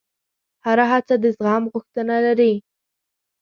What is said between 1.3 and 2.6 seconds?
زغم غوښتنه لري.